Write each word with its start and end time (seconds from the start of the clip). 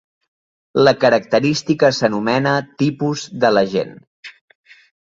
La 0.87 0.93
característica 1.03 1.91
s'anomena 1.99 2.57
"tipus" 2.81 3.31
de 3.45 3.57
l'agent. 3.57 3.97